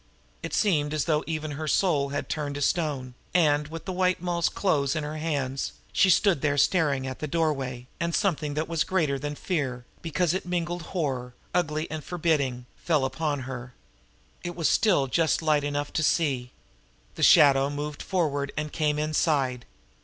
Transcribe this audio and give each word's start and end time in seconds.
It 0.41 0.55
seemed 0.55 0.95
as 0.95 1.05
though 1.05 1.23
even 1.27 1.51
her 1.51 1.67
soul 1.67 2.09
had 2.09 2.27
turned 2.27 2.55
to 2.55 2.61
stone, 2.63 3.13
and, 3.35 3.67
with 3.67 3.85
the 3.85 3.93
White 3.93 4.19
Moll's 4.19 4.49
clothes 4.49 4.95
in 4.95 5.03
her 5.03 5.17
hands, 5.17 5.73
she 5.93 6.09
stood 6.09 6.41
there 6.41 6.57
staring 6.57 7.05
at 7.05 7.19
the 7.19 7.27
doorway, 7.27 7.85
and 7.99 8.15
something 8.15 8.55
that 8.55 8.67
was 8.67 8.83
greater 8.83 9.19
than 9.19 9.35
fear, 9.35 9.85
because 10.01 10.33
it 10.33 10.43
mingled 10.43 10.81
horror, 10.97 11.35
ugly 11.53 11.85
and 11.91 12.03
forbidding, 12.03 12.65
fell 12.77 13.05
upon 13.05 13.41
her. 13.41 13.75
It 14.43 14.55
was 14.55 14.67
still 14.67 15.05
just 15.05 15.43
light 15.43 15.63
enough 15.63 15.93
to 15.93 16.01
see. 16.01 16.49
The 17.13 17.21
shadow 17.21 17.69
moved 17.69 18.01
forward 18.01 18.51
and 18.57 18.71
came 18.73 18.97
inside. 18.97 19.67